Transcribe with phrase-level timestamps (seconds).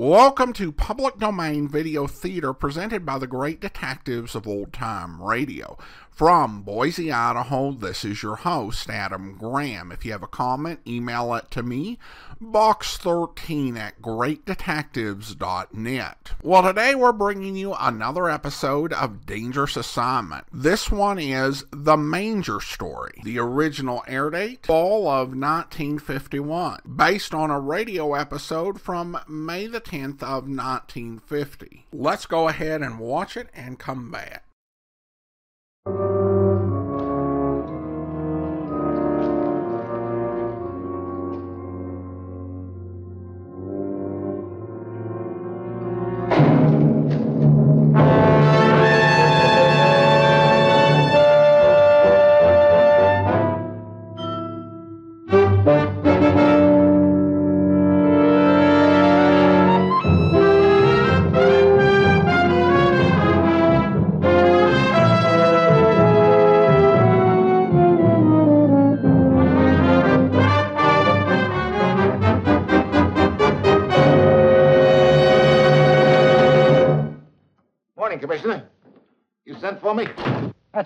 [0.00, 5.76] Welcome to Public Domain Video Theater presented by the great detectives of old time radio.
[6.10, 9.90] From Boise, Idaho, this is your host, Adam Graham.
[9.90, 11.98] If you have a comment, email it to me,
[12.42, 16.32] box13 at greatdetectives.net.
[16.42, 20.44] Well, today we're bringing you another episode of Dangerous Assignment.
[20.52, 23.22] This one is The Manger Story.
[23.24, 29.80] The original air date, fall of 1951, based on a radio episode from May the
[29.90, 31.86] 10th of 1950.
[31.92, 34.44] Let's go ahead and watch it and come back.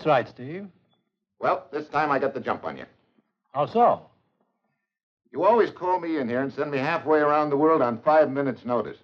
[0.05, 0.67] That's right, Steve.
[1.39, 2.85] Well, this time I got the jump on you.
[3.53, 4.03] How so?
[5.33, 8.31] You always call me in here and send me halfway around the world on five
[8.31, 8.99] minutes' notice.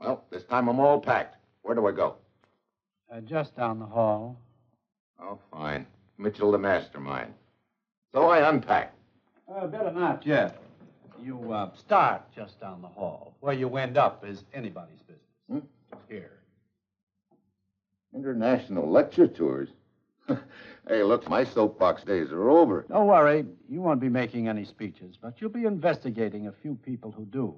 [0.00, 1.36] Well, this time I'm all packed.
[1.60, 2.14] Where do I go?
[3.12, 4.40] Uh, just down the hall.
[5.20, 5.86] Oh, fine.
[6.16, 7.34] Mitchell, the mastermind.
[8.14, 8.94] So I unpack.
[9.54, 10.56] Uh, better not yet.
[11.22, 13.34] You uh, start just down the hall.
[13.40, 15.68] Where you end up is anybody's business.
[16.08, 16.38] Here.
[18.14, 19.68] International lecture tours.
[20.88, 22.84] hey, look, my soapbox days are over.
[22.88, 23.44] Don't worry.
[23.68, 27.54] You won't be making any speeches, but you'll be investigating a few people who do.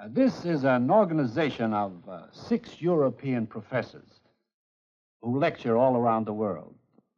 [0.00, 4.08] Uh, this is an organization of uh, six European professors
[5.20, 6.74] who lecture all around the world.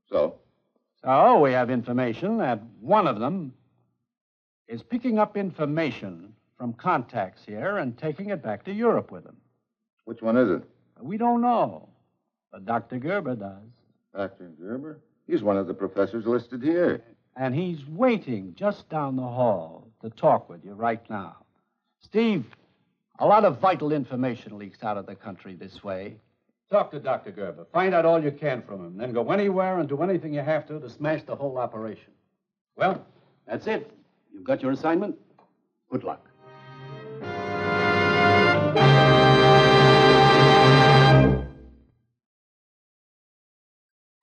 [0.09, 0.37] So?
[1.03, 3.55] So we have information that one of them
[4.69, 9.37] is picking up information from contacts here and taking it back to Europe with him.
[10.05, 10.63] Which one is it?
[11.01, 11.89] We don't know,
[12.53, 12.99] but Dr.
[12.99, 13.63] Gerber does.
[14.15, 14.53] Dr.
[14.61, 15.01] Gerber?
[15.27, 17.03] He's one of the professors listed here.
[17.37, 21.37] And he's waiting just down the hall to talk with you right now.
[22.01, 22.45] Steve,
[23.19, 26.17] a lot of vital information leaks out of the country this way.
[26.71, 27.33] Talk to Dr.
[27.33, 27.67] Gerber.
[27.73, 28.97] Find out all you can from him.
[28.97, 32.13] Then go anywhere and do anything you have to to smash the whole operation.
[32.77, 33.05] Well,
[33.47, 33.91] that's it.
[34.33, 35.17] You've got your assignment.
[35.91, 36.29] Good luck.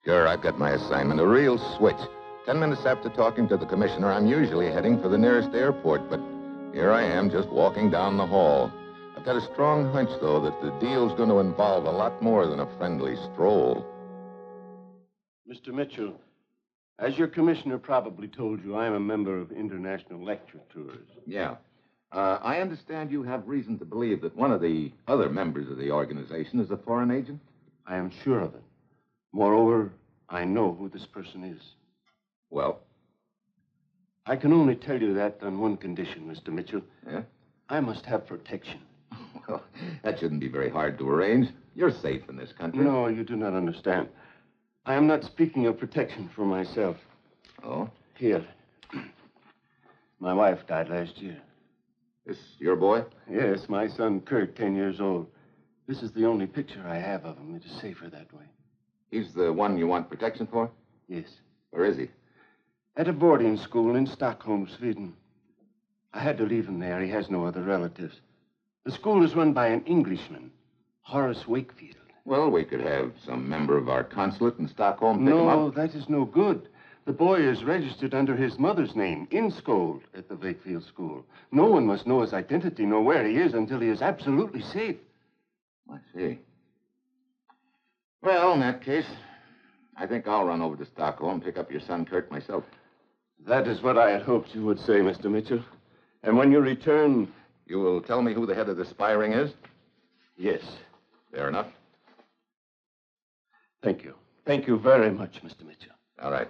[0.04, 1.20] Sure, I've got my assignment.
[1.20, 2.00] A real switch.
[2.48, 6.20] Ten minutes after talking to the commissioner, I'm usually heading for the nearest airport, but
[6.74, 8.72] here I am just walking down the hall.
[9.16, 12.48] I've got a strong hunch, though, that the deal's going to involve a lot more
[12.48, 13.86] than a friendly stroll.
[15.48, 15.72] Mr.
[15.72, 16.20] Mitchell,
[16.98, 21.08] as your commissioner probably told you, I am a member of International Lecture Tours.
[21.28, 21.58] Yeah.
[22.12, 25.78] Uh, I understand you have reason to believe that one of the other members of
[25.78, 27.40] the organization is a foreign agent?
[27.86, 28.64] I am sure of it.
[29.34, 29.92] Moreover,
[30.30, 31.62] I know who this person is.
[32.50, 32.82] Well,
[34.26, 36.54] I can only tell you that on one condition, Mr.
[36.54, 36.82] Mitchell.
[37.08, 37.24] Yeah?
[37.70, 38.80] I must have protection.
[39.48, 39.64] well,
[40.04, 41.48] that shouldn't be very hard to arrange.
[41.76, 42.84] You're safe in this country.
[42.84, 44.10] No, you do not understand.
[44.86, 46.98] I am not speaking of protection for myself.
[47.64, 47.90] Oh?
[48.18, 48.46] Here.
[50.20, 51.38] My wife died last year.
[52.26, 53.04] This your boy?
[53.30, 55.26] Yes, my son Kurt, 10 years old.
[55.88, 57.56] This is the only picture I have of him.
[57.56, 58.46] It is safer that way.
[59.12, 60.72] He's the one you want protection for?
[61.08, 61.28] Yes.
[61.72, 62.10] Where is he?
[62.96, 65.14] At a boarding school in Stockholm, Sweden.
[66.14, 67.02] I had to leave him there.
[67.02, 68.16] He has no other relatives.
[68.86, 70.52] The school is run by an Englishman,
[71.02, 71.96] Horace Wakefield.
[72.26, 75.58] Well, we could have some member of our consulate in Stockholm pick him up.
[75.58, 76.68] No, that is no good.
[77.06, 81.26] The boy is registered under his mother's name, Inskold, at the Wakefield school.
[81.52, 84.98] No one must know his identity nor where he is until he is absolutely safe.
[85.92, 86.40] I see.
[88.22, 89.06] Well, in that case,
[89.98, 92.64] I think I'll run over to Stockholm and pick up your son Kurt myself.
[93.48, 95.26] That is what I had hoped you would say, Mr.
[95.26, 95.64] Mitchell.
[96.24, 97.32] And when you return,
[97.66, 99.52] You will tell me who the head of the spy ring is?
[100.38, 100.62] yes.
[101.32, 101.68] Fair enough.
[103.82, 104.16] Thank you.
[104.46, 105.66] Thank you very much, Mr.
[105.66, 105.94] Mitchell.
[106.22, 106.50] All right.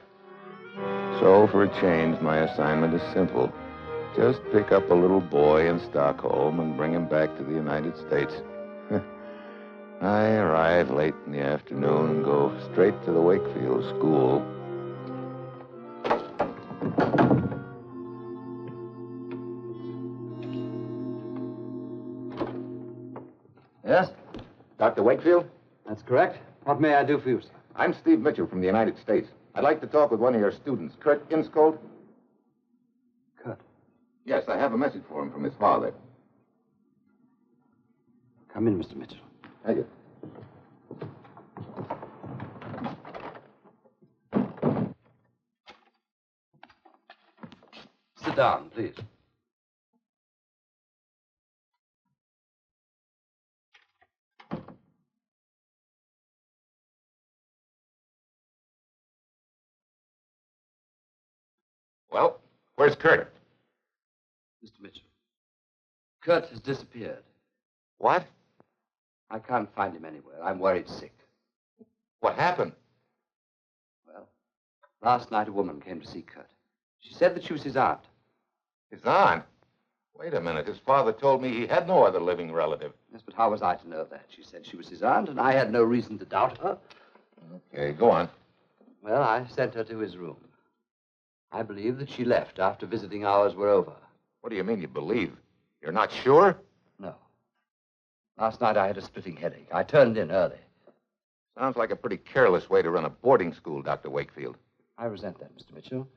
[1.19, 3.53] So, for a change, my assignment is simple.
[4.15, 7.95] Just pick up a little boy in Stockholm and bring him back to the United
[8.07, 8.33] States.
[10.01, 14.43] I arrive late in the afternoon and go straight to the Wakefield School.
[23.85, 24.09] Yes,
[24.79, 25.03] Dr.
[25.03, 25.45] Wakefield?
[25.87, 26.39] that's correct.
[26.63, 27.49] What may I do for you, sir?
[27.75, 29.27] I'm Steve Mitchell from the United States.
[29.53, 31.77] I'd like to talk with one of your students, Kurt Inskold.
[33.43, 33.59] Kurt.
[34.25, 35.93] Yes, I have a message for him from his father.
[38.51, 38.95] Come in, Mr.
[38.95, 39.17] Mitchell.
[39.65, 39.85] Thank you.
[48.23, 48.95] Sit down, please.
[62.11, 62.39] Well,
[62.75, 63.33] where's Kurt?
[64.63, 64.81] Mr.
[64.81, 65.01] Mitchell.
[66.21, 67.23] Kurt has disappeared.
[67.99, 68.25] What?
[69.31, 70.43] I can't find him anywhere.
[70.43, 71.13] I'm worried sick.
[72.19, 72.73] What happened?
[74.05, 74.27] Well,
[75.01, 76.49] last night a woman came to see Kurt.
[76.99, 78.01] She said that she was his aunt.
[78.91, 79.43] His aunt?
[80.19, 80.67] Wait a minute.
[80.67, 82.91] His father told me he had no other living relative.
[83.11, 84.25] Yes, but how was I to know that?
[84.35, 86.77] She said she was his aunt, and I had no reason to doubt her.
[87.73, 88.29] Okay, go on.
[89.01, 90.37] Well, I sent her to his room.
[91.51, 93.93] I believe that she left after visiting hours were over.
[94.41, 95.35] What do you mean you believe?
[95.81, 96.57] You're not sure?
[98.37, 99.69] Last night I had a splitting headache.
[99.71, 100.57] I turned in early.
[101.57, 104.09] Sounds like a pretty careless way to run a boarding school, Dr.
[104.09, 104.57] Wakefield.
[104.97, 105.73] I resent that, Mr.
[105.73, 106.07] Mitchell.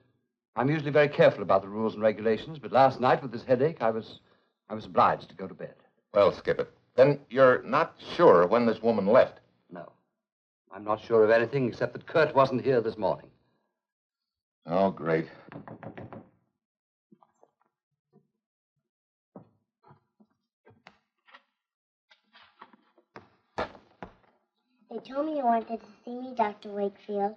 [0.56, 3.82] I'm usually very careful about the rules and regulations, but last night with this headache,
[3.82, 4.20] I was
[4.68, 5.74] I was obliged to go to bed.
[6.12, 6.70] Well, skip it.
[6.94, 9.40] Then you're not sure when this woman left.
[9.70, 9.90] No.
[10.72, 13.30] I'm not sure of anything except that Kurt wasn't here this morning.
[14.66, 15.26] Oh, great.
[24.94, 26.68] They told me you wanted to see me, Dr.
[26.68, 27.34] Wakefield.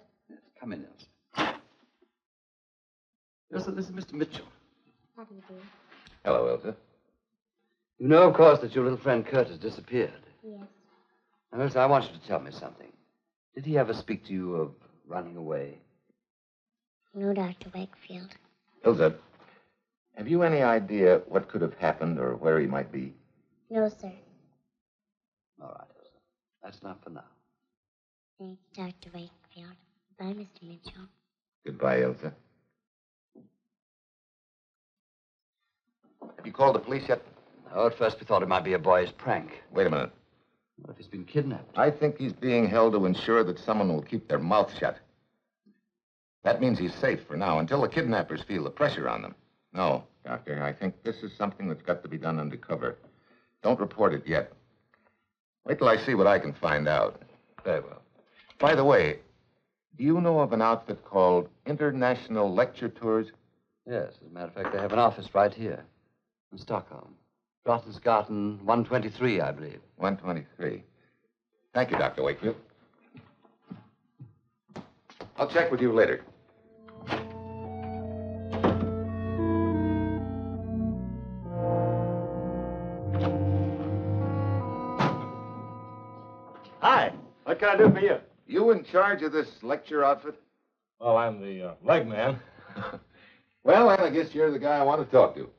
[0.60, 0.86] Come in,
[1.34, 1.56] Elsa.
[3.52, 4.12] Elsa, this is Mr.
[4.12, 4.44] Mitchell.
[5.16, 5.54] How do you do?
[6.24, 6.76] Hello, Elsa.
[7.98, 10.12] You know, of course, that your little friend Kurt has disappeared.
[10.44, 10.60] Yes.
[11.52, 12.92] Now, Elsa, I want you to tell me something.
[13.56, 14.70] Did he ever speak to you of
[15.08, 15.78] running away?
[17.12, 17.70] No, Dr.
[17.74, 18.28] Wakefield.
[18.84, 19.16] Elsa,
[20.16, 23.14] have you any idea what could have happened or where he might be?
[23.68, 24.12] No, sir.
[25.60, 26.12] All right, Elsa.
[26.62, 27.24] That's not for now.
[28.38, 29.10] Thanks, Dr.
[29.14, 29.76] Wakefield.
[30.18, 30.62] Bye, Mr.
[30.62, 31.08] Mitchell.
[31.66, 32.32] Goodbye, Elsa.
[36.36, 37.22] Have you called the police yet?
[37.74, 39.62] Oh, at first we thought it might be a boy's prank.
[39.72, 40.10] Wait a minute.
[40.80, 41.76] What if he's been kidnapped?
[41.76, 44.96] I think he's being held to ensure that someone will keep their mouth shut.
[46.44, 49.34] That means he's safe for now until the kidnappers feel the pressure on them.
[49.72, 52.96] No, Doctor, I think this is something that's got to be done undercover.
[53.62, 54.52] Don't report it yet.
[55.66, 57.20] Wait till I see what I can find out.
[57.64, 58.02] Very well.
[58.58, 59.20] By the way,
[59.96, 63.28] do you know of an outfit called International Lecture Tours?
[63.88, 65.84] Yes, as a matter of fact, they have an office right here
[66.50, 67.14] in Stockholm.
[67.64, 69.80] Drottensgatan 123, I believe.
[69.96, 70.82] 123.
[71.72, 72.24] Thank you, Dr.
[72.24, 72.56] Wakefield.
[75.36, 76.24] I'll check with you later.
[86.80, 87.12] Hi.
[87.44, 88.18] What can I do for you?
[88.48, 90.34] You in charge of this lecture outfit?
[90.98, 92.40] Well, I'm the uh, leg man.
[93.64, 95.50] Well, then I guess you're the guy I want to talk to.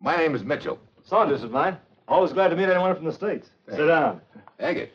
[0.00, 0.76] My name is Mitchell.
[1.04, 1.76] Saunders is mine.
[2.08, 3.48] Always glad to meet anyone from the States.
[3.68, 4.20] Sit down.
[4.58, 4.88] Thank you.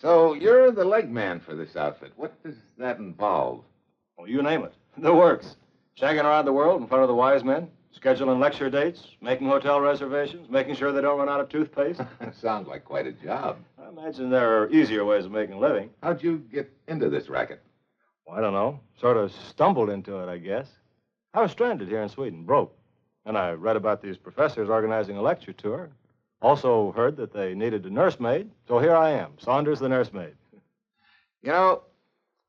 [0.00, 2.12] So you're the leg man for this outfit.
[2.16, 3.62] What does that involve?
[4.16, 4.72] Oh, you name it.
[4.96, 5.56] The works.
[6.00, 9.82] Shagging around the world in front of the wise men, scheduling lecture dates, making hotel
[9.82, 12.00] reservations, making sure they don't run out of toothpaste.
[12.32, 13.58] Sounds like quite a job.
[13.90, 15.90] I imagine there are easier ways of making a living.
[16.00, 17.60] How'd you get into this racket?
[18.24, 18.78] Well, I don't know.
[19.00, 20.68] Sort of stumbled into it, I guess.
[21.34, 22.76] I was stranded here in Sweden, broke.
[23.26, 25.90] And I read about these professors organizing a lecture tour.
[26.40, 28.48] Also heard that they needed a nursemaid.
[28.68, 30.34] So here I am, Saunders the nursemaid.
[31.42, 31.82] You know,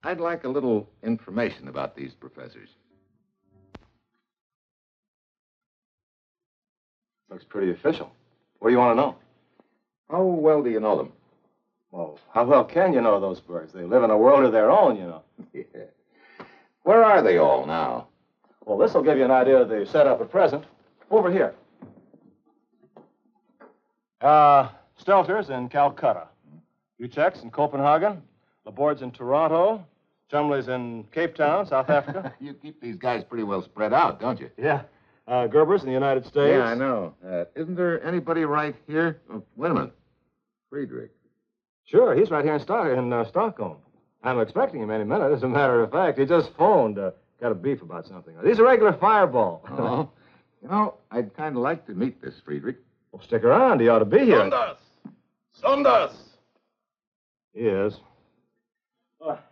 [0.03, 2.69] I'd like a little information about these professors.
[7.31, 8.11] Looks pretty official.
[8.59, 9.15] What do you want to know?
[10.09, 11.13] How well do you know them?
[11.91, 13.73] Well, how well can you know those birds?
[13.73, 15.21] They live in a world of their own, you know.
[15.53, 16.45] Yeah.
[16.83, 18.07] Where are they all now?
[18.65, 20.63] Well, this will give you an idea of the setup at present.
[21.11, 21.53] Over here.
[24.19, 24.69] Uh,
[24.99, 26.27] Stelter's in Calcutta.
[26.99, 28.21] Buchek's in Copenhagen.
[28.65, 29.85] Laborde's in Toronto.
[30.31, 32.33] Chumley's in Cape Town, South Africa.
[32.39, 34.49] you keep these guys pretty well spread out, don't you?
[34.57, 34.81] yeah.
[35.27, 36.51] Uh, Gerber's in the United States.
[36.57, 37.13] Yeah, I know.
[37.25, 39.21] Uh, isn't there anybody right here?
[39.31, 39.93] Oh, wait a minute.
[40.69, 41.11] Friedrich.
[41.91, 43.75] Sure, he's right here in, Stock- in uh, Stockholm.
[44.23, 45.33] I'm expecting him any minute.
[45.33, 46.97] As a matter of fact, he just phoned.
[46.97, 48.33] Uh, got a beef about something.
[48.45, 49.61] He's a regular fireball.
[49.69, 50.09] Oh.
[50.63, 52.77] you know, I'd kind of like to meet this Friedrich.
[53.11, 53.81] Well, stick around.
[53.81, 54.37] He ought to be here.
[54.39, 54.77] Saunders!
[55.59, 56.11] Saunders!
[57.53, 57.97] He is.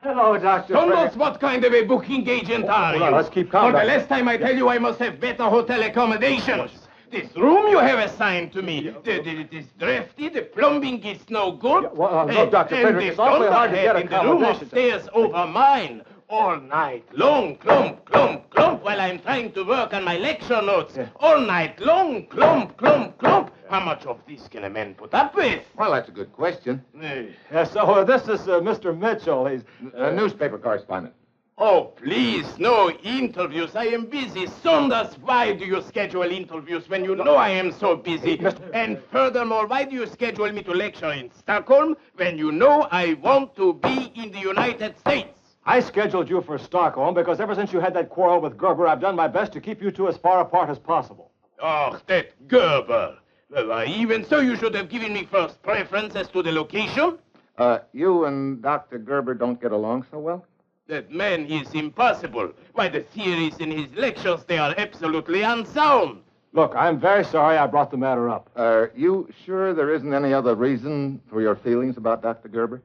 [0.01, 0.73] hello, Dr.
[0.73, 3.05] Saunders, what kind of a booking agent are hold you?
[3.07, 5.43] on, let's keep calm, For the last time I tell you I must have better
[5.43, 6.71] hotel accommodations.
[7.11, 11.27] This room you have assigned to me, the, the, it is drafty, the plumbing is
[11.29, 11.83] no good.
[11.83, 12.75] Yeah, well, uh, Dr.
[12.75, 16.03] and Friedrich, the it's awfully hard to get in the room upstairs over mine.
[16.29, 20.95] All night long, clump, clump, clump, while I'm trying to work on my lecture notes.
[21.19, 23.51] All night long, clump, clump, clump.
[23.67, 25.63] How much of this can a man put up with?
[25.75, 26.85] Well, that's a good question.
[27.01, 28.95] Yeah, so uh, this is uh, Mr.
[28.95, 29.47] Mitchell.
[29.47, 29.63] He's.
[29.95, 31.15] A newspaper correspondent.
[31.61, 33.75] Oh, please, no interviews.
[33.75, 34.47] I am busy.
[34.63, 38.41] Saunders, why do you schedule interviews when you know I am so busy?
[38.73, 43.15] And furthermore, why do you schedule me to lecture in Stockholm when you know I
[43.15, 45.37] want to be in the United States?
[45.65, 49.01] I scheduled you for Stockholm because ever since you had that quarrel with Gerber, I've
[49.01, 51.29] done my best to keep you two as far apart as possible.
[51.61, 53.17] Oh, that Gerber.
[53.49, 57.17] Well, uh, even so, you should have given me first preference as to the location.
[57.57, 58.97] Uh, you and Dr.
[58.97, 60.45] Gerber don't get along so well?
[60.89, 62.51] That man is impossible.
[62.73, 66.23] Why, the theories in his lectures, they are absolutely unsound.
[66.51, 68.49] Look, I'm very sorry I brought the matter up.
[68.55, 72.49] Are you sure there isn't any other reason for your feelings about Dr.
[72.49, 72.81] Gerber?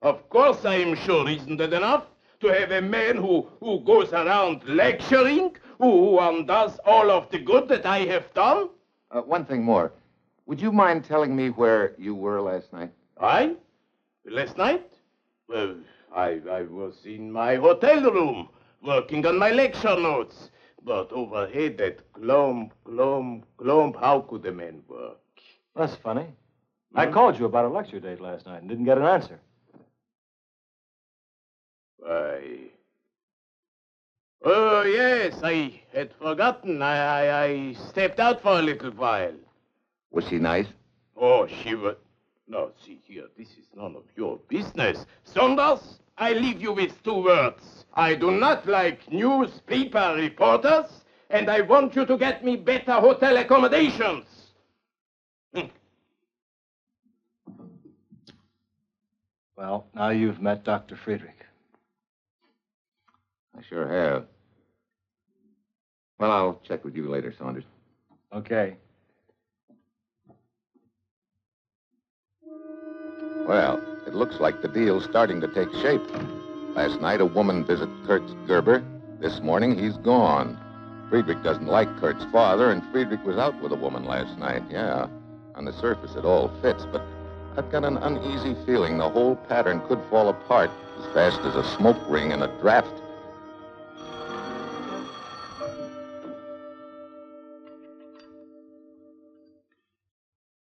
[0.00, 2.04] Of course I am sure, isn't it enough?
[2.40, 7.68] To have a man who, who goes around lecturing, who undoes all of the good
[7.68, 8.70] that I have done?
[9.10, 9.92] Uh, one thing more.
[10.46, 12.92] Would you mind telling me where you were last night?
[13.20, 13.56] I?
[14.24, 14.90] Last night?
[15.48, 15.74] Well,
[16.14, 18.48] I, I was in my hotel room,
[18.82, 20.50] working on my lecture notes.
[20.84, 25.18] But overhead that glomp, glomp, glomp, how could a man work?
[25.76, 26.26] That's funny.
[26.92, 26.98] Hmm?
[26.98, 29.38] I called you about a lecture date last night and didn't get an answer.
[31.98, 32.42] Why?
[34.44, 36.82] Oh, yes, I had forgotten.
[36.82, 39.34] I, I, I stepped out for a little while.
[40.10, 40.66] Was she nice?
[41.16, 41.94] Oh, she was.
[42.48, 45.06] No, see here, this is none of your business.
[45.22, 47.84] Saunders, I leave you with two words.
[47.94, 50.86] I do not like newspaper reporters,
[51.30, 54.26] and I want you to get me better hotel accommodations.
[55.54, 55.66] Hmm.
[59.56, 60.96] Well, now you've met Dr.
[60.96, 61.44] Friedrich.
[63.56, 64.26] I sure have.
[66.18, 67.64] Well, I'll check with you later, Saunders.
[68.32, 68.76] Okay.
[73.44, 76.02] Well, it looks like the deal's starting to take shape.
[76.74, 78.84] Last night, a woman visited Kurt Gerber.
[79.20, 80.58] This morning, he's gone.
[81.08, 84.62] Friedrich doesn't like Kurt's father, and Friedrich was out with a woman last night.
[84.68, 85.06] Yeah,
[85.54, 87.00] on the surface, it all fits, but
[87.56, 91.64] I've got an uneasy feeling the whole pattern could fall apart as fast as a
[91.76, 92.92] smoke ring in a draft.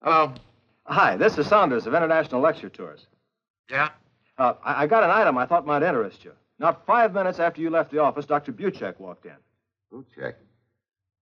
[0.02, 0.34] Hello.
[0.86, 3.06] Hi, this is Saunders of International Lecture Tours.
[3.70, 3.90] Yeah?
[4.38, 6.34] Uh, I, I got an item I thought might interest you.
[6.60, 8.54] Not five minutes after you left the office, Dr.
[8.54, 9.34] Buchek walked in.
[9.92, 10.36] Buchek.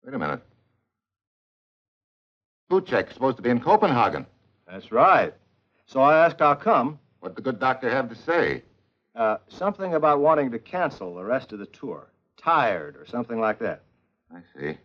[0.03, 0.41] Wait a minute.
[2.70, 4.25] Buchek's supposed to be in Copenhagen.
[4.70, 5.34] That's right.
[5.86, 7.00] So I asked how come.
[7.20, 8.63] What'd the good doctor have to say?
[9.15, 12.08] Uh, something about wanting to cancel the rest of the tour.
[12.38, 13.82] Tired or something like that.
[14.34, 14.77] I see.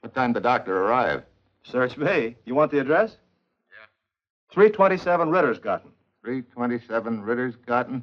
[0.00, 1.22] What time did the doctor arrive?
[1.64, 2.36] Search me.
[2.44, 3.16] You want the address?
[3.70, 3.86] Yeah.
[4.52, 5.90] 327 Rittersgarten.
[6.24, 8.02] 327 Ritter's Garden.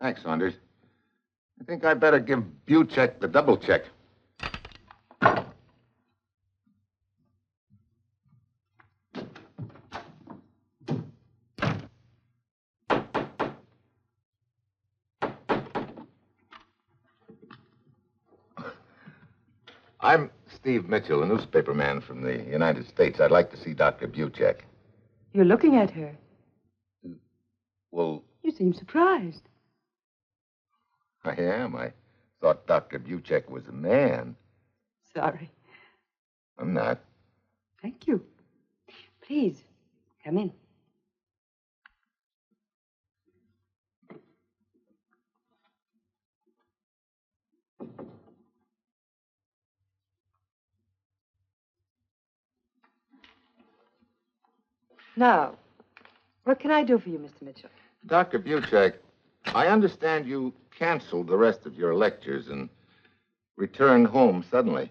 [0.00, 0.54] Thanks, Saunders.
[1.60, 3.84] I think I'd better give Buchek the double check.
[20.00, 23.20] I'm Steve Mitchell, a newspaper man from the United States.
[23.20, 24.08] I'd like to see Dr.
[24.08, 24.60] Buchek.
[25.34, 26.16] You're looking at her.
[27.92, 29.42] Well, You seem surprised.
[31.24, 31.76] I am.
[31.76, 31.92] I
[32.40, 32.98] thought Dr.
[32.98, 34.34] Buchek was a man.
[35.14, 35.50] Sorry.
[36.58, 36.98] I'm not.
[37.80, 38.24] Thank you.
[39.20, 39.62] Please,
[40.24, 40.52] come in.
[55.16, 55.56] Now,
[56.44, 57.42] what can I do for you, Mr.
[57.42, 57.70] Mitchell?
[58.06, 58.38] Dr.
[58.38, 58.94] Buchek,
[59.46, 62.68] I understand you canceled the rest of your lectures and
[63.56, 64.90] returned home suddenly.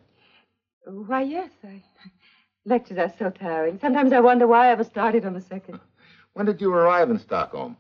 [0.86, 1.50] Why, yes.
[1.64, 1.82] I...
[2.66, 3.80] Lectures are so tiring.
[3.80, 5.80] Sometimes I wonder why I ever started on the second.
[6.34, 7.76] When did you arrive in Stockholm?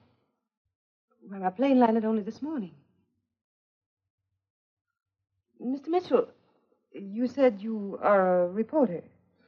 [1.29, 2.71] Well, my plane landed only this morning.
[5.63, 5.87] Mr.
[5.87, 6.27] Mitchell,
[6.91, 9.03] you said you are a reporter.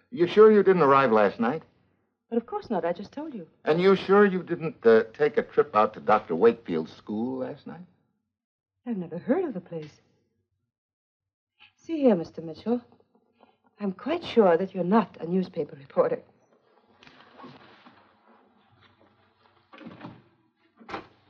[0.09, 1.63] You sure you didn't arrive last night?
[2.33, 2.83] But of course not.
[2.83, 3.45] I just told you.
[3.63, 6.33] And you sure you didn't uh, take a trip out to Dr.
[6.33, 7.85] Wakefield's school last night?
[8.87, 10.01] I've never heard of the place.
[11.75, 12.43] See here, Mr.
[12.43, 12.81] Mitchell.
[13.79, 16.23] I'm quite sure that you're not a newspaper reporter.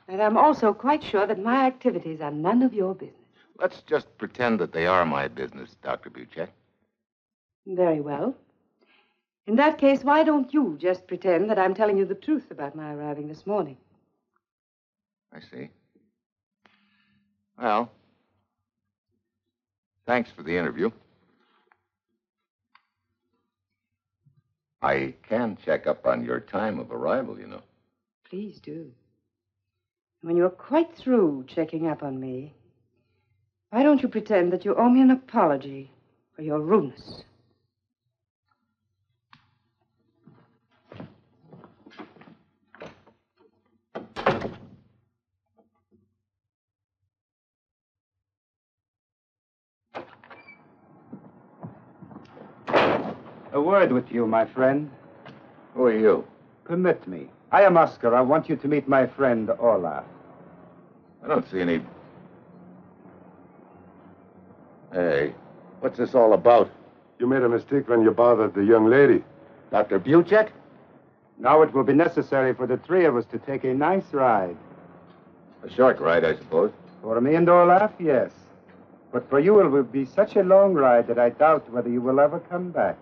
[0.07, 3.17] And I'm also quite sure that my activities are none of your business.
[3.60, 6.10] Let's just pretend that they are my business, Dr.
[6.10, 6.48] Buchek.
[7.67, 8.38] Very well.
[9.46, 12.76] In that case, why don't you just pretend that I'm telling you the truth about
[12.76, 13.78] my arriving this morning?
[15.34, 15.70] I see.
[17.60, 17.92] Well,
[20.06, 20.90] thanks for the interview.
[24.82, 27.62] I can check up on your time of arrival, you know.
[28.30, 28.92] Please do.
[30.22, 32.54] When you're quite through checking up on me,
[33.72, 35.92] why don't you pretend that you owe me an apology
[36.36, 37.24] for your rudeness?
[53.53, 54.89] A word with you, my friend.
[55.75, 56.25] Who are you?
[56.63, 57.29] Permit me.
[57.51, 58.15] I am Oscar.
[58.15, 60.03] I want you to meet my friend, Olaf.
[61.24, 61.79] I don't see any.
[64.91, 65.36] Hey,
[65.81, 66.72] what's this all about?
[67.19, 69.24] You made a mistake when you bothered the young lady.
[69.69, 70.00] Dr.
[70.00, 70.50] Buchek?
[71.38, 74.57] Now it will be necessary for the three of us to take a nice ride.
[75.63, 76.72] A short ride, I suppose.
[77.03, 78.31] For me and Olaf, yes.
[79.12, 82.01] But for you, it will be such a long ride that I doubt whether you
[82.01, 82.98] will ever come back.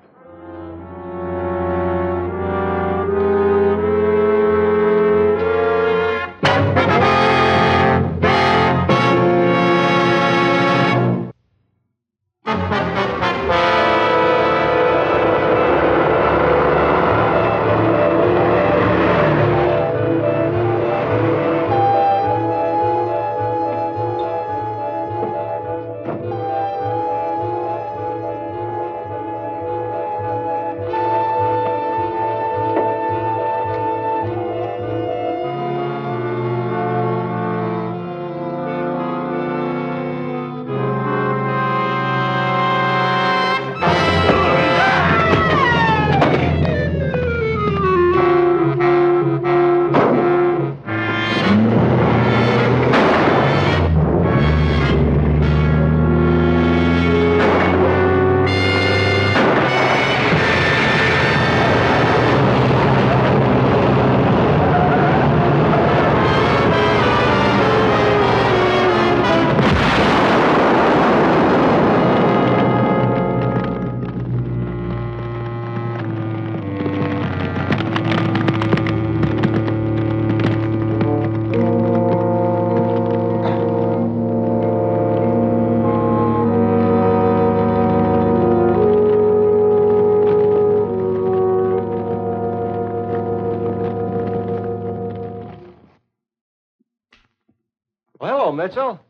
[98.72, 99.02] Mitchell.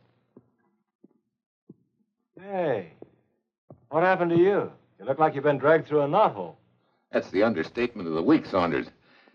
[2.41, 2.93] Hey,
[3.89, 4.71] what happened to you?
[4.99, 6.55] You look like you've been dragged through a knothole.
[7.11, 8.87] That's the understatement of the week, Saunders.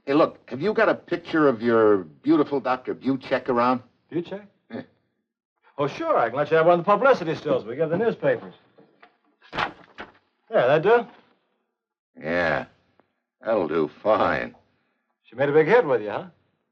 [0.05, 2.93] Hey, look, have you got a picture of your beautiful Dr.
[2.93, 3.83] Buchek around?
[4.11, 4.43] Buchek?
[4.73, 4.83] Yeah.
[5.79, 6.19] Oh, sure.
[6.19, 8.55] I can let you have one of the publicity stills we get the newspapers.
[9.53, 9.71] There,
[10.51, 11.07] that do?
[12.21, 12.65] Yeah,
[13.41, 14.57] that'll do fine.
[15.23, 16.25] She made a big hit with you, huh?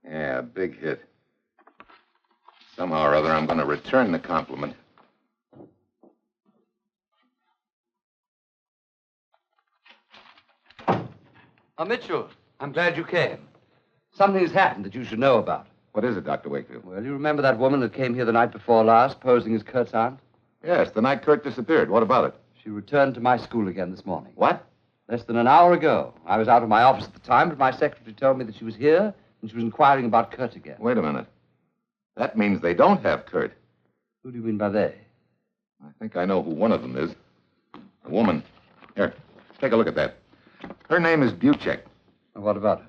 [0.05, 1.03] Yeah, a big hit.
[2.77, 4.75] Somehow or other, I'm going to return the compliment.
[11.77, 12.29] Oh, Mitchell,
[12.61, 13.39] I'm glad you came.
[14.13, 15.67] Something's happened that you should know about.
[15.93, 16.49] What is it, Dr.
[16.49, 16.85] Wakefield?
[16.85, 19.95] Well, you remember that woman that came here the night before last, posing as Kurt's
[19.95, 20.19] aunt?
[20.65, 21.91] Yes, the night Kurt disappeared.
[21.91, 22.35] What about it?
[22.63, 24.33] She returned to my school again this morning.
[24.35, 24.65] What?
[25.09, 26.15] Less than an hour ago.
[26.27, 28.57] I was out of my office at the time, but my secretary told me that
[28.57, 30.77] she was here and she was inquiring about Kurt again.
[30.79, 31.27] Wait a minute.
[32.17, 33.53] That means they don't have Kurt.
[34.23, 34.95] Who do you mean by they?
[35.85, 37.15] I think I know who one of them is.
[38.07, 38.43] A woman.
[38.95, 39.15] Here,
[39.61, 40.19] take a look at that.
[40.89, 41.81] Her name is Buchek.
[42.35, 42.87] And what about her?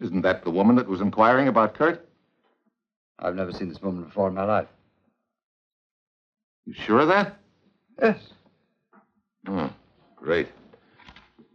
[0.00, 2.08] Isn't that the woman that was inquiring about Kurt?
[3.18, 4.68] I've never seen this woman before in my life.
[6.66, 7.36] You sure of that?
[8.00, 8.18] Yes.
[9.48, 9.72] Oh,
[10.16, 10.48] great.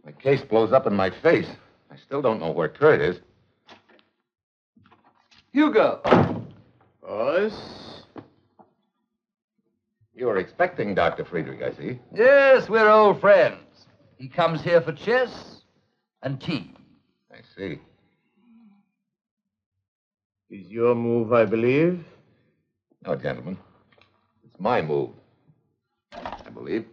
[0.04, 1.48] The case blows up in my face.
[1.90, 3.20] I still don't know where Kurt is.
[5.52, 6.02] Hugo!
[7.08, 7.52] Us?
[10.14, 11.24] You were expecting Dr.
[11.24, 11.98] Friedrich, I see.
[12.14, 13.58] Yes, we're old friends.
[14.16, 15.62] He comes here for chess
[16.22, 16.72] and tea.
[17.32, 17.80] I see.
[20.50, 22.04] Is your move, I believe?
[23.04, 23.58] No, gentlemen.
[24.44, 25.10] It's my move.
[26.12, 26.86] I believe.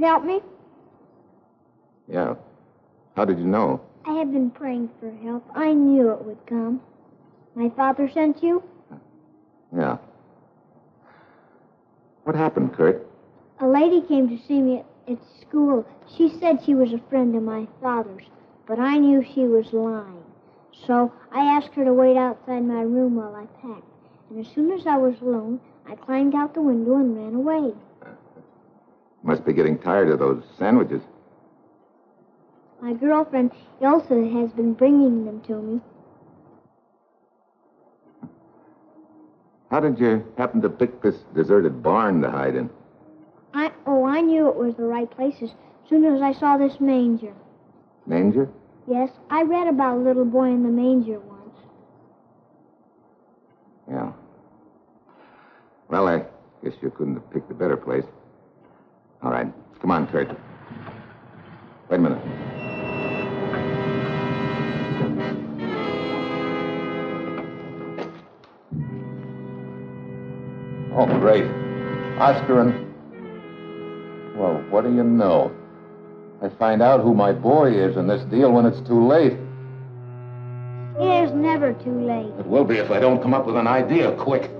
[0.00, 0.40] Help me?
[2.08, 2.34] Yeah.
[3.16, 3.80] How did you know?
[4.04, 5.44] I have been praying for help.
[5.54, 6.80] I knew it would come.
[7.54, 8.62] My father sent you?
[9.76, 9.98] Yeah.
[12.24, 13.06] What happened, Kurt?
[13.60, 15.86] A lady came to see me at, at school.
[16.16, 18.24] She said she was a friend of my father's,
[18.66, 20.24] but I knew she was lying.
[20.86, 23.84] So I asked her to wait outside my room while I packed.
[24.30, 27.74] And as soon as I was alone, I climbed out the window and ran away.
[29.22, 31.02] Must be getting tired of those sandwiches.
[32.80, 33.52] My girlfriend,
[33.82, 35.80] Ilsa, has been bringing them to me.
[39.70, 42.70] How did you happen to pick this deserted barn to hide in?
[43.54, 45.50] I oh, I knew it was the right place as
[45.88, 47.34] soon as I saw this manger.
[48.06, 48.48] Manger?
[48.88, 51.54] Yes, I read about a little boy in the manger once.
[53.88, 54.12] Yeah.
[55.88, 56.24] Well, I
[56.64, 58.04] guess you couldn't have picked a better place.
[59.22, 59.52] All right.
[59.80, 60.28] Come on, Kurt.
[61.90, 62.22] Wait a minute.
[70.92, 71.44] Oh, great.
[72.18, 72.86] Oscar and.
[74.38, 75.52] Well, what do you know?
[76.42, 79.34] I find out who my boy is in this deal when it's too late.
[80.98, 82.32] It is never too late.
[82.38, 84.50] It will be if I don't come up with an idea quick.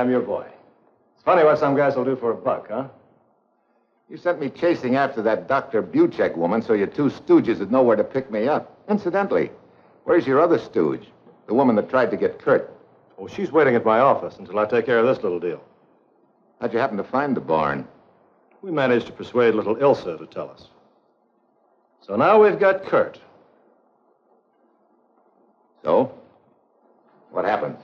[0.00, 0.46] I'm your boy.
[1.14, 2.88] It's funny what some guys will do for a buck, huh?
[4.08, 5.82] You sent me chasing after that Dr.
[5.82, 8.76] Buchek woman so your two stooges would know where to pick me up.
[8.88, 9.50] Incidentally,
[10.04, 11.06] where's your other stooge?
[11.46, 12.74] The woman that tried to get Kurt.
[13.18, 15.62] Oh, she's waiting at my office until I take care of this little deal.
[16.60, 17.86] How'd you happen to find the barn?
[18.62, 20.68] We managed to persuade little Ilsa to tell us.
[22.00, 23.20] So now we've got Kurt.
[25.84, 26.18] So?
[27.30, 27.78] What happens?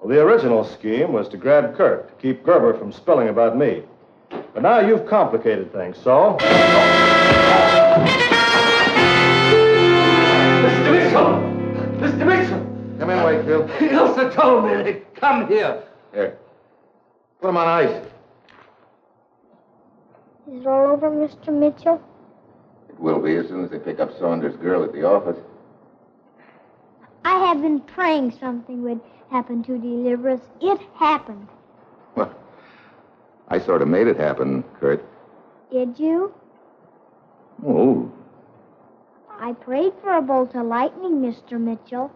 [0.00, 3.82] Well, the original scheme was to grab Kurt to keep Gerber from spilling about me.
[4.54, 6.38] But now you've complicated things, so.
[10.64, 10.90] Mr.
[10.90, 11.36] Mitchell!
[12.00, 12.26] Mr.
[12.26, 12.66] Mitchell!
[12.98, 13.68] Come in, Wakefield.
[13.68, 15.82] Ilsa told me to come here.
[16.14, 16.38] Here.
[17.42, 18.06] Put him on ice.
[20.50, 21.52] Is it all over, Mr.
[21.52, 22.00] Mitchell?
[22.88, 25.36] It will be as soon as they pick up Saunders' girl at the office.
[27.22, 30.40] I have been praying something would happen to deliver us.
[30.60, 31.48] It happened.
[32.16, 32.34] Well,
[33.48, 35.04] I sort of made it happen, Kurt.
[35.70, 36.32] Did you?
[37.66, 38.10] Oh,
[39.30, 41.60] I prayed for a bolt of lightning, Mr.
[41.60, 42.10] Mitchell.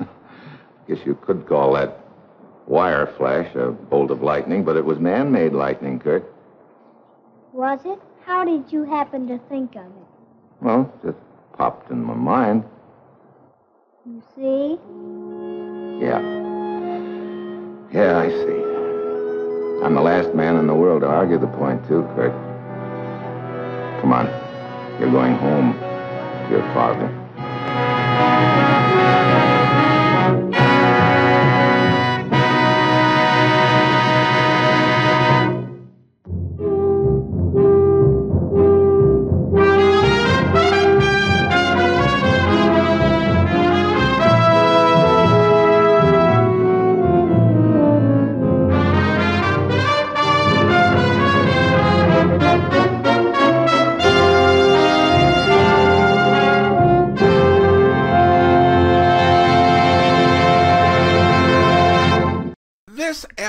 [0.00, 0.06] I
[0.88, 2.00] guess you could call that
[2.66, 6.24] wire flash a bolt of lightning, but it was man-made lightning, Kurt.
[7.52, 7.98] Was it?
[8.24, 10.08] How did you happen to think of it?
[10.60, 11.16] Well, just
[11.56, 12.64] popped in my mind.
[14.04, 15.37] You see?
[16.00, 16.20] Yeah.
[17.92, 19.84] Yeah, I see.
[19.84, 22.32] I'm the last man in the world to argue the point, too, Kurt.
[24.00, 24.26] Come on.
[25.00, 28.67] You're going home to your father.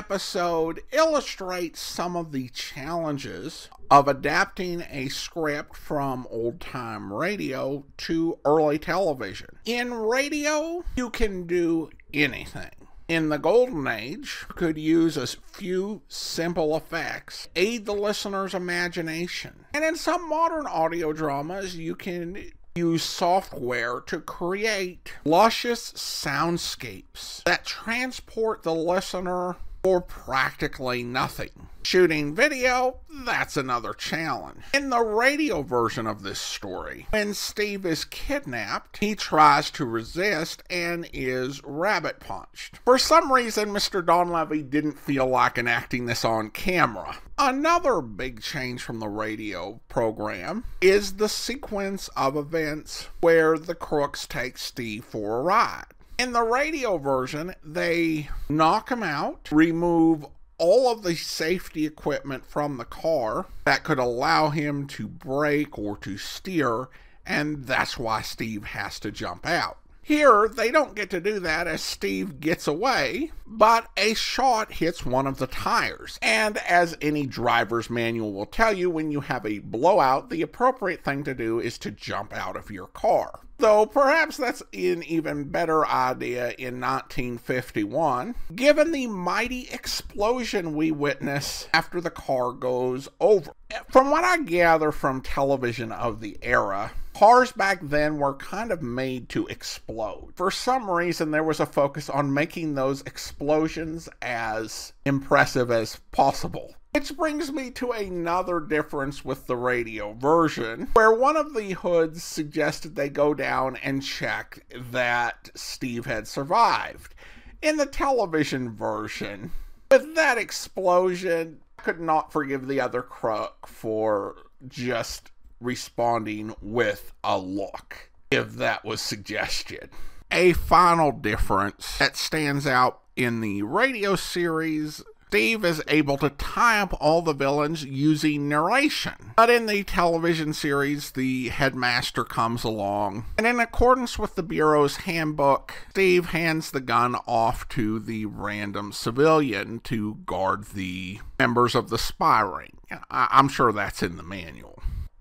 [0.09, 8.39] Episode illustrates some of the challenges of adapting a script from old time radio to
[8.43, 9.49] early television.
[9.65, 12.71] In radio, you can do anything.
[13.07, 19.65] In the golden age, you could use a few simple effects, aid the listener's imagination.
[19.75, 27.63] And in some modern audio dramas, you can use software to create luscious soundscapes that
[27.63, 31.69] transport the listener for practically nothing.
[31.81, 34.63] Shooting video, that's another challenge.
[34.73, 40.61] In the radio version of this story, when Steve is kidnapped, he tries to resist
[40.69, 42.79] and is rabbit punched.
[42.83, 44.03] For some reason, Mr.
[44.05, 47.17] Donlevy didn't feel like enacting this on camera.
[47.37, 54.27] Another big change from the radio program is the sequence of events where the crooks
[54.27, 55.85] take Steve for a ride.
[56.19, 60.25] In the radio version, they knock him out, remove
[60.57, 65.95] all of the safety equipment from the car that could allow him to brake or
[65.99, 66.89] to steer,
[67.25, 69.77] and that's why Steve has to jump out.
[70.01, 75.05] Here, they don't get to do that as Steve gets away, but a shot hits
[75.05, 76.19] one of the tires.
[76.21, 81.01] And as any driver's manual will tell you, when you have a blowout, the appropriate
[81.01, 83.39] thing to do is to jump out of your car.
[83.59, 91.67] Though perhaps that's an even better idea in 1951, given the mighty explosion we witness
[91.73, 93.51] after the car goes over.
[93.89, 98.81] From what I gather from television of the era, cars back then were kind of
[98.81, 100.31] made to explode.
[100.35, 106.75] For some reason, there was a focus on making those explosions as impressive as possible.
[106.91, 112.23] Which brings me to another difference with the radio version, where one of the hoods
[112.23, 117.13] suggested they go down and check that Steve had survived.
[117.61, 119.51] In the television version,
[119.91, 125.29] with that explosion, I could not forgive the other crook for just
[125.61, 129.91] responding with a look, if that was suggested.
[130.31, 136.79] A final difference that stands out in the radio series Steve is able to tie
[136.79, 139.33] up all the villains using narration.
[139.37, 144.97] But in the television series, the headmaster comes along, and in accordance with the Bureau's
[144.97, 151.89] handbook, Steve hands the gun off to the random civilian to guard the members of
[151.89, 152.77] the spy ring.
[153.11, 154.78] I- I'm sure that's in the manual.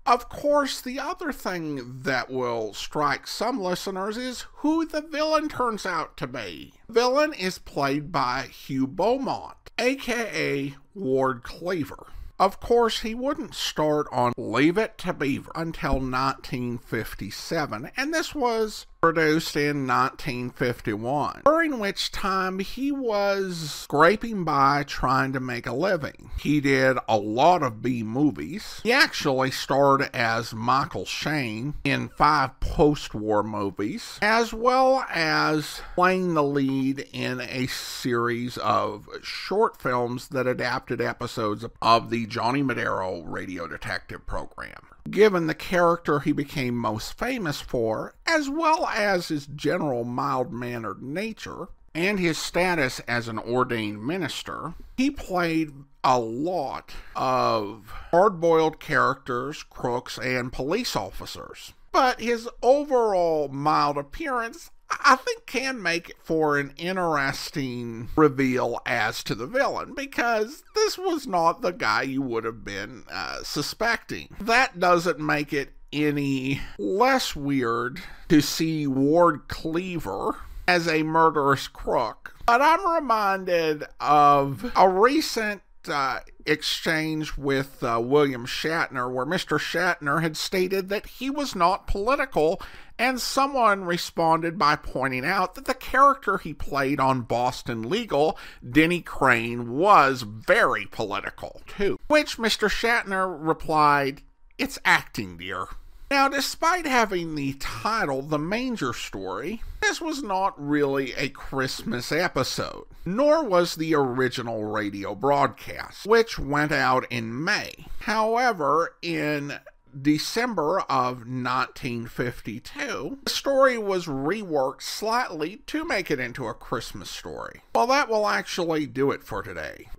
[0.09, 5.85] Of course, the other thing that will strike some listeners is who the villain turns
[5.85, 6.73] out to be.
[6.89, 12.07] Villain is played by Hugh Beaumont, aka Ward Cleaver.
[12.39, 18.87] Of course, he wouldn't start on Leave It to Beaver until 1957, and this was
[19.01, 26.31] produced in 1951, during which time he was scraping by trying to make a living.
[26.39, 28.79] He did a lot of B movies.
[28.83, 36.33] He actually starred as Michael Shayne in five post war movies, as well as playing
[36.33, 43.21] the lead in a series of short films that adapted episodes of the Johnny Madero
[43.21, 44.85] radio detective program.
[45.09, 51.01] given the character he became most famous for, as well as his general mild mannered
[51.01, 55.71] nature and his status as an ordained minister, he played
[56.03, 61.73] a lot of hard boiled characters, crooks, and police officers.
[61.91, 69.33] But his overall mild appearance, I think, can make for an interesting reveal as to
[69.33, 74.29] the villain because this was not the guy you would have been uh, suspecting.
[74.39, 80.35] That doesn't make it any less weird to see Ward Cleaver
[80.67, 82.35] as a murderous crook.
[82.45, 89.59] But I'm reminded of a recent uh, exchange with uh, William Shatner where Mr.
[89.59, 92.61] Shatner had stated that he was not political,
[92.97, 99.01] and someone responded by pointing out that the character he played on Boston Legal, Denny
[99.01, 101.99] Crane, was very political, too.
[102.07, 102.69] Which Mr.
[102.69, 104.21] Shatner replied,
[104.57, 105.67] It's acting, dear.
[106.11, 112.85] Now, despite having the title The Manger Story, this was not really a Christmas episode,
[113.05, 117.85] nor was the original radio broadcast, which went out in May.
[117.99, 119.59] However, in
[120.01, 127.61] December of 1952, the story was reworked slightly to make it into a Christmas story.
[127.75, 129.89] Well, that will actually do it for today.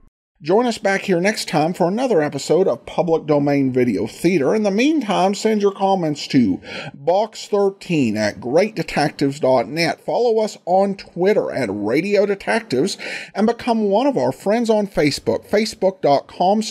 [0.43, 4.55] Join us back here next time for another episode of Public Domain Video Theater.
[4.55, 6.63] In the meantime, send your comments to
[6.97, 10.01] box13 at greatdetectives.net.
[10.01, 12.97] Follow us on Twitter at Radio Detectives
[13.35, 16.63] and become one of our friends on Facebook, facebook.com